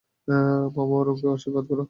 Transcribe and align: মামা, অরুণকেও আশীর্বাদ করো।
মামা, 0.75 0.95
অরুণকেও 0.97 1.31
আশীর্বাদ 1.33 1.63
করো। 1.65 1.79